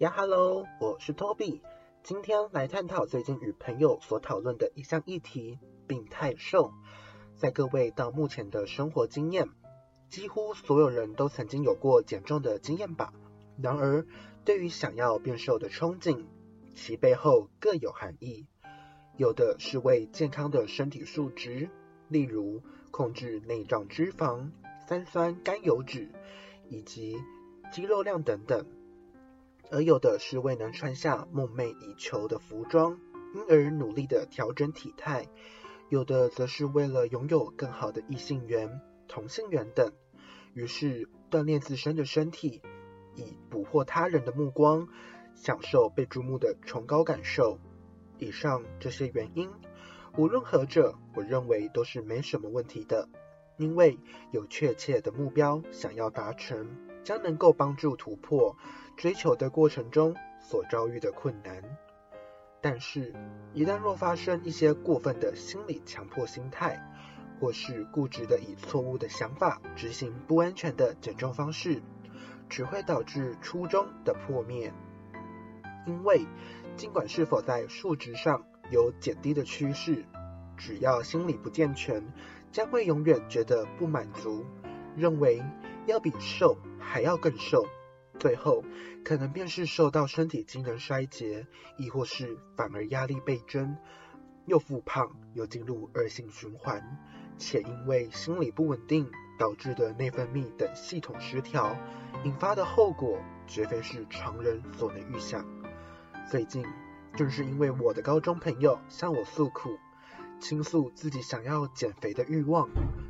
[0.00, 1.60] 呀哈喽，我是 Toby，
[2.02, 6.72] 今天来探讨最近与朋友所讨论的一项议题——病态瘦。
[7.36, 9.50] 在各位到目前的生活经验，
[10.08, 13.12] 几乎所有人都曾经有过减重的经验吧。
[13.58, 14.06] 然而，
[14.42, 16.24] 对于想要变瘦的憧憬，
[16.74, 18.46] 其背后各有含义。
[19.18, 21.68] 有的是为健康的身体数值，
[22.08, 24.50] 例如控制内脏脂肪、
[24.88, 26.08] 三酸甘油脂
[26.70, 27.18] 以及
[27.70, 28.64] 肌肉量等等；
[29.70, 32.98] 而有的是未能穿下梦寐以求的服装，
[33.34, 35.26] 因而努力的调整体态；
[35.88, 39.92] 有的则是为了拥有更好的异性缘、同性缘等，
[40.54, 42.62] 于是锻炼自身的身体，
[43.14, 44.88] 以捕获他人的目光，
[45.34, 47.58] 享受被注目的崇高感受。
[48.18, 49.48] 以上这些原因，
[50.16, 53.08] 无论何者，我认为都是没什么问题的，
[53.56, 53.98] 因为
[54.32, 58.56] 有确切的目标想要达成，将能够帮助突破
[58.96, 61.62] 追求的过程中所遭遇的困难。
[62.60, 63.14] 但是，
[63.54, 66.80] 一旦若发生一些过分的心理强迫心态，
[67.40, 71.82] 或是固执的以错误的想法执行不安全的减重方式，
[72.48, 74.72] 只会导致初衷的破灭，
[75.86, 76.26] 因为。
[76.76, 80.02] 尽管是否在数值上有减低的趋势，
[80.56, 82.02] 只要心理不健全，
[82.50, 84.46] 将会永远觉得不满足，
[84.96, 85.42] 认为
[85.86, 87.66] 要比瘦还要更瘦，
[88.18, 88.62] 最后
[89.04, 91.46] 可能便是受到身体机能衰竭，
[91.78, 93.76] 亦或是反而压力倍增，
[94.46, 96.98] 又复胖又进入恶性循环，
[97.38, 101.76] 且因为心理不稳定导致的内分泌等系统失调，
[102.24, 105.44] 引发的后果绝非是常人所能预想。
[106.30, 106.64] 最近，
[107.16, 109.78] 正是因为我的高中朋友向我诉苦，
[110.38, 112.68] 倾诉自己想要减肥的欲望，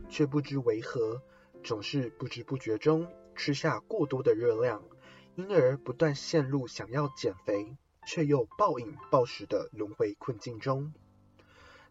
[0.08, 1.20] 却不知为何，
[1.62, 4.82] 总是不知不觉中吃下过多的热量，
[5.34, 10.92] 因而不断陷入想要减肥却又暴饮暴食的轮回困境中。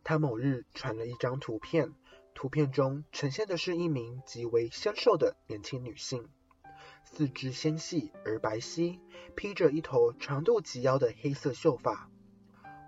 [0.03, 1.94] 他某日传了一张图片，
[2.34, 6.28] 图片中呈现的是一名极为纤瘦的年轻女性。
[7.03, 9.00] 四肢纤细而白皙，
[9.35, 12.09] 披着一头长度及腰的黑色秀发。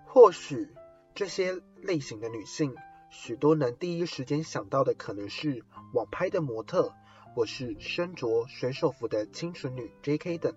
[0.06, 0.70] 或许
[1.16, 2.75] 这些类型的女性，
[3.12, 5.64] 许多能第一时间想到的可能是
[5.94, 6.94] 网拍的模特，
[7.36, 10.38] 或是身着水手服的清纯女 J.K.
[10.38, 10.56] 等。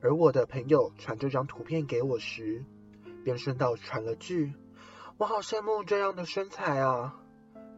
[0.00, 2.64] 而我的朋友传这张图片给我时，
[3.24, 4.54] 便顺道传了句
[5.18, 7.20] ：“我好羡慕这样的身材啊！”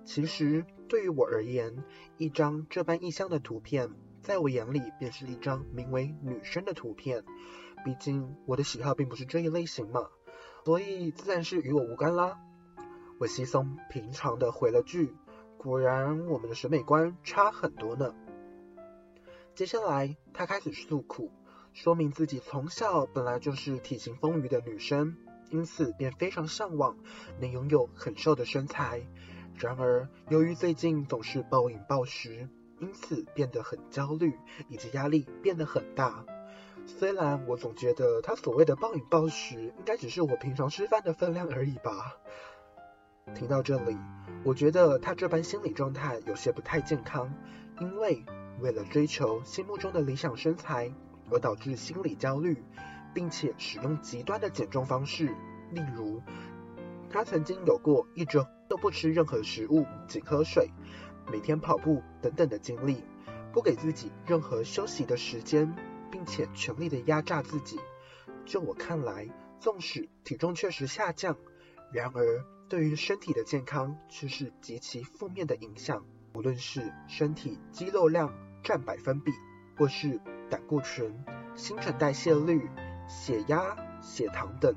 [0.05, 1.83] 其实对于我而言，
[2.19, 3.91] 一张这般意象的图片。
[4.21, 7.25] 在我眼里，便是一张名为“女生”的图片。
[7.85, 10.11] 毕竟我的喜好并不是这一类型嘛，
[10.65, 12.39] 所以自然是与我无关啦。
[13.23, 15.15] 我稀松平常的回了句
[15.57, 18.17] ：“果然，我们的审美观差很多呢。”
[19.55, 21.31] 接下来，她开始诉苦，
[21.73, 25.17] 说明自己从小本来就是体型丰腴的女生，
[25.51, 26.97] 因此便非常向往
[27.39, 29.07] 能拥有很瘦的身材。
[29.55, 32.49] 然而，由于最近总是暴饮暴食。
[32.81, 34.37] 因此变得很焦虑，
[34.69, 36.27] 以及压力变得很大。
[36.85, 42.17] 虽然我总觉得他所谓的暴饮暴食，应该只是我平常吃饭的分量而已吧。
[43.35, 43.97] 听到这里，
[44.45, 47.33] 我觉得他这般心理状态有些不太健康，
[47.81, 48.25] 因为
[48.61, 50.93] 为了追求心目中的理想身材
[51.31, 52.63] 而导致心理焦虑，
[53.15, 55.27] 并且使用极端的减重方式，
[55.71, 56.21] 例如
[57.11, 60.69] 他曾经有过一周都不吃任何食物，仅喝水。
[61.31, 63.05] 每天跑步等等的经历，
[63.53, 65.73] 不给自己任何休息的时间，
[66.11, 67.79] 并且全力的压榨自己。
[68.45, 69.29] 就我看来，
[69.61, 71.37] 纵使体重确实下降，
[71.93, 76.07] 然而对于身体的健康却是极其负面的影响。
[76.33, 78.33] 无论是身体肌肉量
[78.65, 79.31] 占百分比，
[79.77, 80.19] 或是
[80.49, 81.23] 胆固醇、
[81.55, 82.71] 新陈代谢率、
[83.07, 84.75] 血压、血糖等，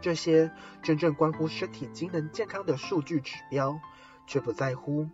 [0.00, 3.80] 这些真正关乎身体机能健康的数据指标，
[4.28, 5.08] 却不在乎。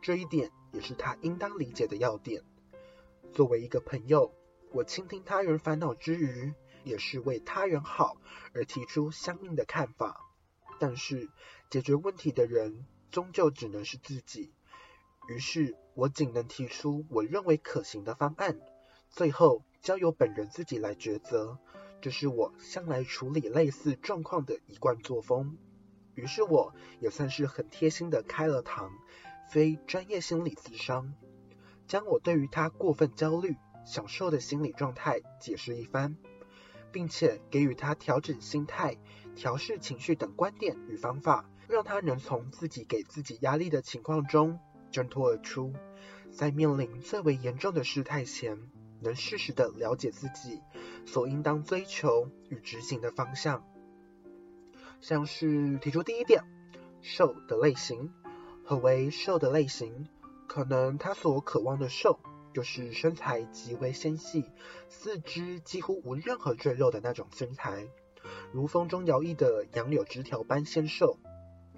[0.00, 2.44] 这一点也是他应当理解的要点。
[3.32, 4.32] 作为一个朋友，
[4.70, 6.54] 我倾听他人烦恼之余，
[6.84, 8.18] 也是为他人好
[8.54, 10.27] 而提出相应的看法。
[10.78, 11.28] 但是
[11.70, 14.52] 解决问题的人终究只能是自己。
[15.28, 18.58] 于是我仅能提出我认为可行的方案，
[19.10, 21.58] 最后交由本人自己来抉择。
[22.00, 25.58] 这是我向来处理类似状况的一贯作风。
[26.14, 28.90] 于是我也算是很贴心的开了堂。
[29.50, 31.14] 非专业心理咨商，
[31.86, 36.18] 将我对于他过分焦虑、享受的心理状态解释一番，
[36.98, 38.96] 并且给予他调整心态、
[39.36, 44.58] 调试情绪等观点与方法，让他能从自己给自己压力的情况中
[44.90, 45.72] 挣脱而出，
[46.32, 48.58] 在面临最为严重的事态前，
[49.00, 50.60] 能适时的了解自己
[51.06, 53.64] 所应当追求与执行的方向。
[55.00, 56.42] 像是提出第一点，
[57.00, 58.12] 瘦的类型。
[58.64, 60.08] 何为瘦的类型？
[60.48, 62.18] 可能他所渴望的瘦，
[62.58, 64.50] 就是身材极为纤细，
[64.88, 67.86] 四肢几乎无任何赘肉的那种身材，
[68.50, 71.20] 如风中摇曳的杨柳枝条般纤瘦。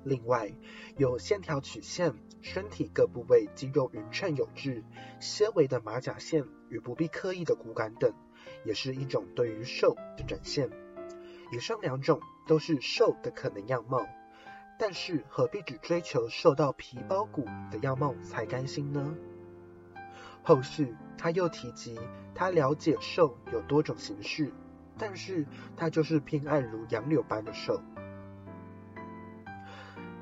[0.05, 0.55] 另外，
[0.97, 4.83] 有线条曲线，身体各部位肌肉匀称有致，
[5.21, 8.15] 纤维的马甲线与不必刻意的骨感等，
[8.65, 10.71] 也是一种对于瘦的展现。
[11.53, 14.07] 以上两种都是瘦的可能样貌，
[14.79, 19.15] 但是何必只追求瘦到皮包骨的样貌才甘心呢？
[20.51, 21.97] 后续他又提及，
[22.35, 24.53] 他了解瘦有多种形式，
[24.99, 27.81] 但是他就是偏爱如杨柳般的瘦。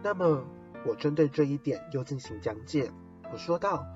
[0.02, 0.44] 那么，
[0.84, 2.92] 我针对这一点又进行讲解。
[3.32, 3.86] 我说到，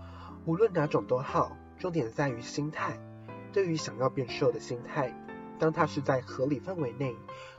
[0.47, 2.99] 无论哪种都好，重点在于心态。
[3.53, 5.15] 对于想要变瘦的心态，
[5.59, 7.15] 当它是在合理范围内，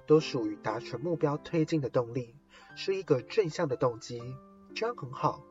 [0.07, 2.35] 都属于达成目标推进的动力，
[2.75, 4.19] 是一个正向的动机，
[4.73, 5.43] 这样很好。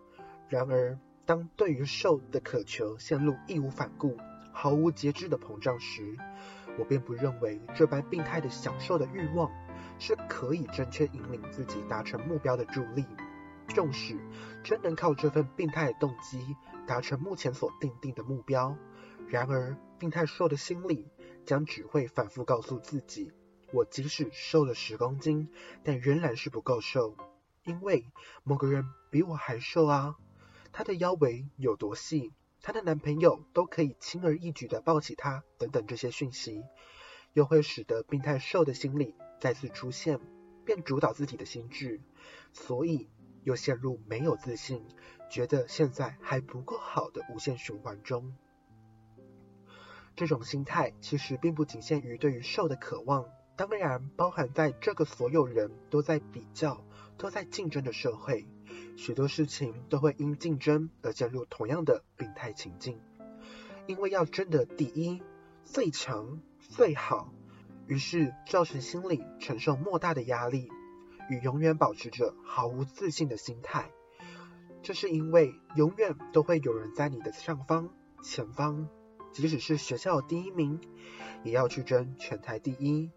[0.49, 4.17] 然而，当对于瘦的渴求陷入义无反顾、
[4.53, 6.17] 毫无节制的膨胀时，
[6.79, 9.51] 我便不认为这般病态的享受的欲望。
[9.99, 13.07] 是可以正确引领自己达成目标的助力。
[13.69, 14.19] 纵使
[14.65, 16.57] 真能靠这份病态的动机
[16.89, 18.77] 达成目前所定定的目标，
[19.29, 21.07] 然而病态瘦的心理
[21.47, 23.31] 将只会反复告诉自己：
[23.73, 25.49] 我即使瘦了十公斤，
[25.85, 27.15] 但仍然是不够瘦，
[27.63, 28.05] 因为
[28.43, 30.17] 某个人比我还瘦啊！
[30.73, 32.33] 她的腰围有多细，
[32.63, 36.63] 她的男朋友都可以轻而易举的抱起她，等等这些讯息，
[37.33, 39.15] 又会使得病态瘦的心理。
[39.41, 40.21] 再次出现，
[40.65, 42.01] 便主导自己的心智，
[42.53, 43.11] 所以
[43.43, 44.87] 又陷入没有自信，
[45.29, 48.35] 觉得现在还不够好的无限循环中。
[50.15, 56.85] 这种心态其实并不仅限于对于瘦的渴望，当然包含在这个所有人都在比较、
[57.23, 58.49] 都在竞争的社会，
[58.97, 62.99] 许多事情都会因竞争而陷入同样的病态情境，
[63.87, 65.23] 因为要争得第一、
[65.65, 67.33] 最强、最好。
[67.87, 70.69] 于是造成心理承受莫大的压力，
[71.31, 73.93] 与永远保持着毫无自信的心态。
[74.83, 77.89] 这是因为永远都会有人在你的上方、
[78.21, 78.89] 前方，
[79.31, 80.81] 即使是学校第一名，
[81.45, 83.11] 也要去争全台第一；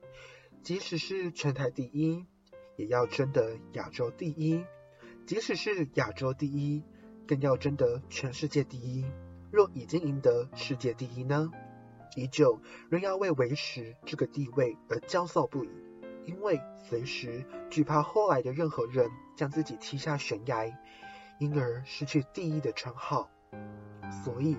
[0.61, 2.27] 即使是全台第一，
[2.77, 4.65] 也要争得亚洲第一；
[5.25, 6.83] 即使是亚洲第一，
[7.27, 9.05] 更要争得全世界第一。
[9.51, 11.51] 若已经赢得世界第一呢？
[12.15, 15.69] 依旧仍要为维持这个地位而焦躁不已，
[16.25, 20.77] 因为随时惧怕后来的任何人将自己踢下悬崖，
[21.39, 23.29] 因而失去第一的称号。
[24.23, 24.55] 所以，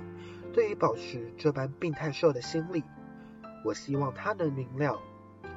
[0.53, 2.83] 对于保持这般病态瘦的心理，
[3.65, 5.01] 我希望他能明了：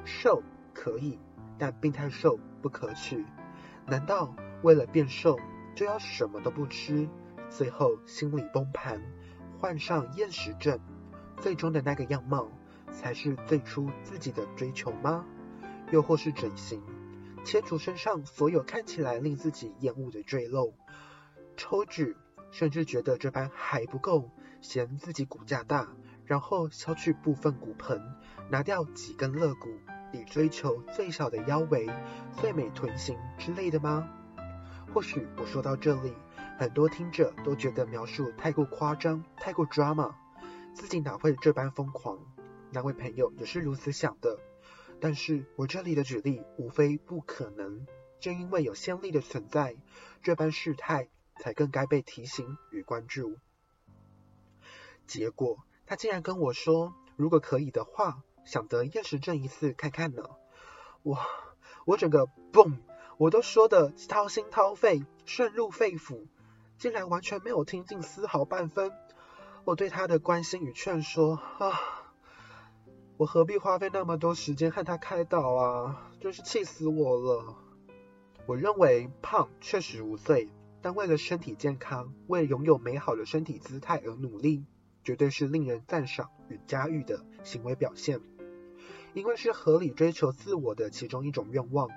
[0.04, 0.42] 瘦
[0.72, 1.18] 可以，
[1.60, 3.24] 但病态瘦不可取。
[3.86, 5.38] 难道为了变瘦
[5.76, 7.08] 就要什么都不吃，
[7.50, 9.00] 最后心理崩盘，
[9.60, 10.80] 患上厌食症？
[11.38, 12.48] 最终的那个样貌，
[12.90, 15.24] 才是最初自己的追求吗？
[15.90, 16.82] 又或是整形，
[17.44, 20.74] 切除身上所有看起来令自己厌恶的赘肉，
[21.56, 22.16] 抽脂，
[22.50, 24.30] 甚至觉得这般还不够，
[24.60, 25.88] 嫌自己骨架大，
[26.24, 28.00] 然后削去部分骨盆，
[28.50, 29.68] 拿掉几根肋骨，
[30.12, 31.88] 你追求最小的腰围、
[32.32, 34.08] 最美臀型之类的吗？
[34.92, 36.12] 或许我说到这里，
[36.58, 40.14] 很多听者都觉得描述太过夸张，太过 drama。
[40.74, 42.18] 自己哪会这般疯狂？
[42.70, 44.38] 那位朋友也是如此想的。
[45.00, 47.86] 但是我这里的举例无非不可能，
[48.20, 49.76] 正因为有先例的存在，
[50.22, 53.36] 这般事态才更该被提醒与关注。
[55.06, 60.24] 结果他竟然跟我说，如果可以的话，想得厌食症一次看看呢。
[61.02, 61.18] 我
[61.84, 62.78] 我整个嘣，
[63.16, 66.26] 我都说的掏心掏肺，渗入肺腑，
[66.78, 68.92] 竟然完全没有听进丝毫半分。
[69.64, 71.80] 我对他的关心与劝说啊，
[73.16, 76.10] 我何必花费那么多时间和他开导啊？
[76.20, 77.56] 真是气死我了！
[78.46, 80.48] 我认为胖确实无罪，
[80.82, 84.64] 但为了身体健康，为拥有美好的身体姿态而努力，
[85.04, 88.20] 绝对是令人赞赏与嘉誉的行为表现。
[89.14, 91.88] 因为是合理追求自我的其中一种愿望，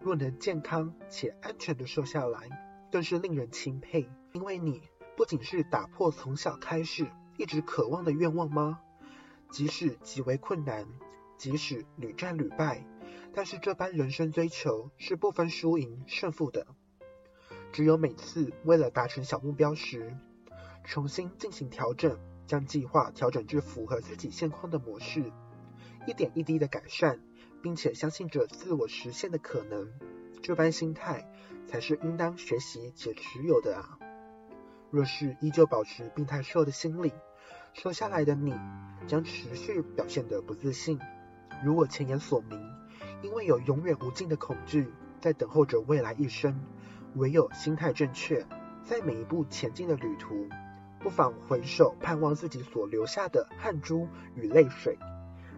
[0.00, 2.48] 若能健康且安全的瘦下来，
[2.90, 4.08] 更是令人钦佩。
[4.32, 4.82] 因为你。
[5.14, 7.06] 不仅是打破从小开始
[7.36, 8.80] 一直渴望的愿望吗？
[9.50, 10.88] 即使极为困难，
[11.36, 12.86] 即使屡战屡败，
[13.34, 16.66] 但是这般人生追求是不分输赢胜负的。
[17.72, 20.16] 只有每次为了达成小目标时，
[20.82, 22.18] 重新进行调整，
[22.52, 25.32] 将计划调整至符合自己现况的模式，
[26.06, 27.18] 一点一滴的改善，
[27.62, 29.88] 并且相信着自我实现的可能，
[30.42, 31.26] 这般心态
[31.66, 33.98] 才是应当学习且持有的啊！
[34.90, 37.14] 若是依旧保持病态瘦的心理，
[37.72, 38.52] 瘦下来的你
[39.06, 40.98] 将持续表现得不自信。
[41.64, 42.60] 如我前言所明，
[43.22, 44.92] 因为有永远无尽的恐惧
[45.22, 46.62] 在等候着未来一生，
[47.14, 48.44] 唯有心态正确，
[48.84, 50.50] 在每一步前进的旅途，
[51.02, 54.06] 不妨回首盼望自己所留下的汗珠
[54.36, 54.96] 与泪水，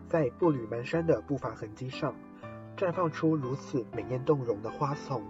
[0.09, 2.15] 在步履蹒跚的步伐痕迹上，
[2.79, 5.23] 绽放出如此美艳动容的花丛，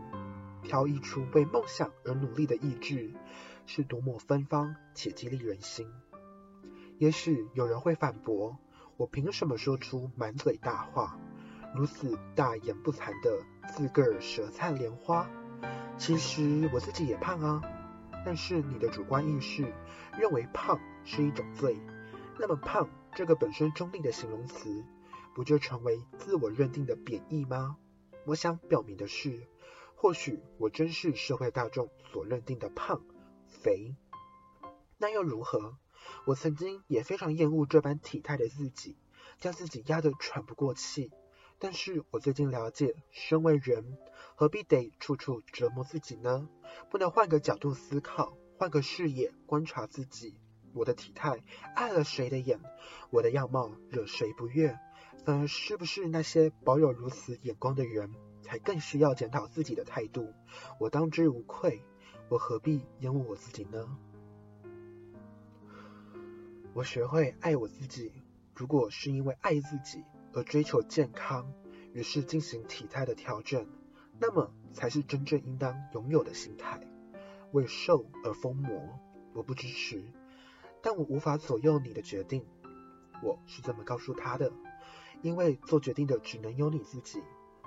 [0.63, 3.13] 飘逸出为梦想而努力的意志，
[3.67, 5.89] 是多么芬芳且激励人心。
[6.99, 8.57] 也许有人会反驳。
[8.97, 11.19] 我凭什么说出满嘴大话，
[11.75, 15.29] 如此大言不惭的自个儿舌灿莲花？
[15.99, 17.63] 其实我自己也胖啊，
[18.25, 19.73] 但是你的主观意识
[20.19, 21.77] 认为胖是一种罪，
[22.39, 24.85] 那么胖这个本身中立的形容词，
[25.35, 27.77] 不就成为自我认定的贬义吗？
[28.25, 29.47] 我想表明的是，
[29.95, 33.03] 或许我真是社会大众所认定的胖、
[33.47, 33.95] 肥，
[34.97, 35.77] 那又如何？
[36.27, 38.97] 我曾经也非常厌恶这般体态的自己，
[39.39, 41.11] 将自己压得喘不过气。
[41.65, 43.97] 但是我最近了解，身为人，
[44.37, 46.47] 何必得处处折磨自己呢？
[46.91, 50.39] 不能换个角度思考，换个视野观察自己。
[50.75, 51.43] 我的体态
[51.75, 52.61] 碍了谁的眼？
[53.09, 54.79] 我的样貌惹谁不悦？
[55.25, 60.35] 反而是不是那些保有如此眼光的人，才更需要检讨自己的态度？
[60.79, 61.83] 我当之无愧，
[62.29, 63.97] 我何必厌恶我自己呢？
[66.75, 68.13] 我学会爱我自己。
[68.55, 71.53] 如果是因为爱自己而追求健康，
[71.93, 73.67] 于是进行体态的调整，
[74.19, 76.81] 那么才是真正应当拥有的心态。
[77.53, 78.99] 为瘦而疯魔，
[79.33, 80.03] 我不支持，
[80.83, 82.45] 但我无法左右你的决定。
[83.23, 84.53] 我是这么告诉他的，
[85.23, 87.23] 因为做决定的只能有你自己。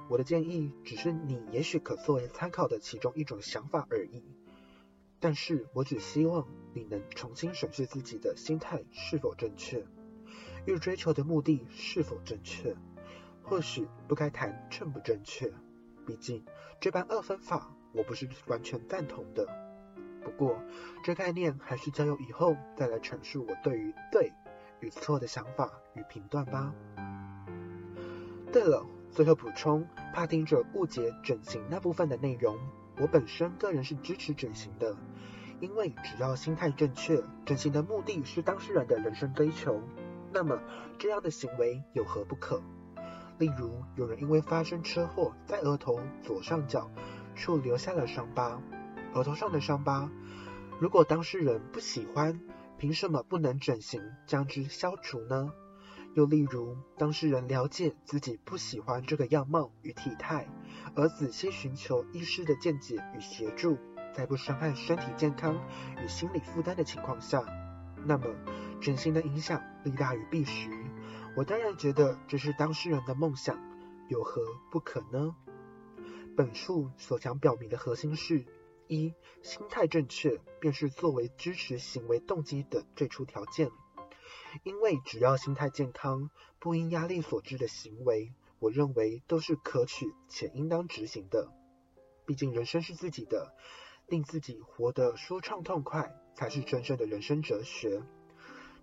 [0.09, 4.23] 我的建议只是你也许可作为参考的其中一种想法而已。
[5.19, 9.85] 但是我只希望你能重新审视自己的心态是否正确，
[10.67, 12.75] 欲追求的目的是否正确。
[13.41, 15.51] 或许不该谈正不正确，
[16.05, 16.43] 毕竟
[16.81, 19.47] 这般二分法我不是完全赞同的。
[20.21, 20.61] 不过
[21.05, 24.33] 这概念还是交由以后再来阐述我对于对
[24.81, 26.75] 与错的想法与评断吧。
[28.51, 32.57] 对了，最后补充，怕听者误解整形那部分的内容。
[32.99, 34.97] 我本身个人是支持整形的，
[35.61, 39.81] 因为只要心态正确，整形的目的是当事人的人生追求，
[40.37, 40.61] 那么
[40.99, 42.61] 这样的行为有何不可？
[43.39, 46.91] 例如，有人因为发生车祸，在额头左上角
[47.33, 48.61] 处留下了伤疤，
[49.15, 50.11] 额头上的伤疤，
[50.79, 52.39] 如果当事人不喜欢，
[52.77, 55.51] 凭什么不能整形将之消除呢？
[56.13, 60.47] 又例如，当事人了解自己不喜欢这个样貌与体态，
[60.95, 63.75] 而仔细寻求医师的见解与协助，
[64.13, 65.59] 在不伤害身体健康
[65.99, 67.43] 与心理负担的情况下，
[68.05, 68.27] 那么
[68.79, 70.69] 整形的影响利大于弊时，
[71.35, 73.59] 我当然觉得这是当事人的梦想，
[74.07, 74.41] 有何
[74.71, 75.35] 不可呢？
[76.35, 78.45] 本书所想表明的核心是：
[78.87, 83.71] 一、心态正确，便是作为支持行为动机的最初条件。
[84.63, 86.29] 因为只要心态健康，
[86.59, 91.51] 不因压力所致的行为，我认为都是可取且应当执行的。
[92.25, 93.53] 毕竟人生是自己的，
[94.07, 98.01] 令自己活得舒畅痛快，才是真正的人生哲学。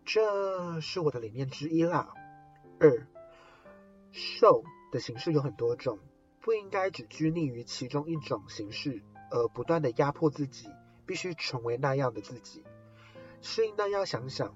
[0.04, 2.12] 这是我的理念之一啦。
[2.78, 3.06] 二，
[4.12, 5.98] 瘦的形式有很多种，
[6.40, 10.68] 不应该只拘泥于其中一种形式，而不断的压迫自己，
[11.06, 12.64] 必须成为那样的自己。
[13.40, 14.54] 是应当要想想。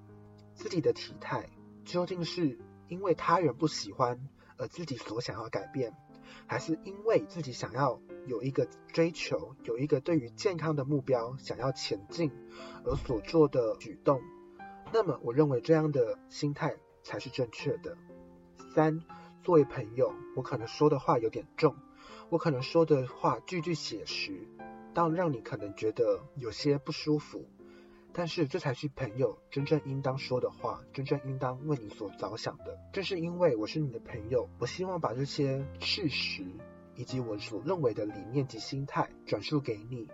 [0.55, 1.49] 自己的体态
[1.85, 5.95] 究竟是因为他人不喜欢而自己所想要改变，
[6.49, 12.33] 还是因为自己想要有一个追求，有一个对于健康的目标想要前进
[12.85, 14.21] 而所做的举动？
[14.93, 17.97] 那么，我认为这样的心态才是正确的。
[18.75, 19.03] 三，
[19.43, 21.77] 作为朋友，我可能说的话有点重，
[22.31, 24.49] 我可能说的话句句写实，
[24.95, 27.49] 到让你可能觉得有些不舒服。
[28.13, 32.79] 但是这才是朋友真正应当说的话，真正应当为你所着想的。
[32.93, 36.45] 正是因为我是你的朋友，我希望把这些事实
[36.97, 40.09] 以及我所认为的理念及心态转述给你。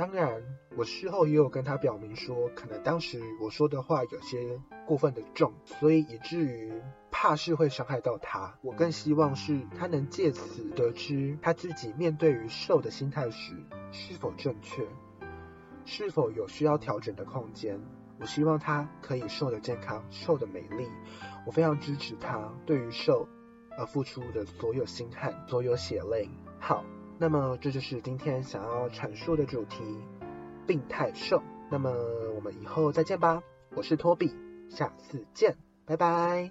[0.00, 0.42] 当然，
[0.78, 6.72] 我事后也有跟他表明说，可能当时我说的话有些过分的重，所以以至于
[7.10, 8.58] 怕是会伤害到他。
[8.62, 13.52] 我更希望是他能借此得知他自己面对于瘦的心态时
[13.92, 14.86] 是否正确。
[15.84, 17.78] 是否有需要调整的空间？
[18.18, 20.88] 我希望他可以瘦的健康，瘦的美丽。
[21.44, 23.28] 我非常支持他对于瘦
[23.76, 26.26] 而付出的所有心汗，所有血泪。
[26.58, 26.86] 好，
[27.20, 29.84] 那么这就是今天想要阐述的主题——
[30.66, 31.42] 病态瘦。
[31.70, 31.90] 那么
[32.34, 33.42] 我们以后再见吧，
[33.76, 34.34] 我是托比，
[34.70, 36.48] 下次见，拜拜。